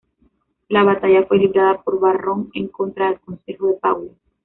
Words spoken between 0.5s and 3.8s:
La batalla fue librada por Varrón en contra del consejo de